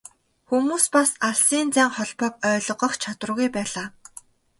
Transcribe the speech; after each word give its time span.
Хүмүүс 0.49 0.85
бас 0.95 1.09
алсын 1.27 1.67
зайн 1.75 1.91
холбоог 1.97 2.33
ойлгох 2.51 2.93
чадваргүй 3.01 3.49
байлаа. 3.55 3.87